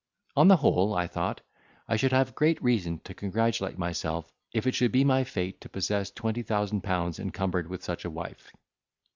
[0.35, 1.41] On the whole, I thought
[1.87, 5.69] I should have great reason to congratulate myself if it should be my fate to
[5.69, 8.51] possess twenty thousand pounds encumbered with such a wife.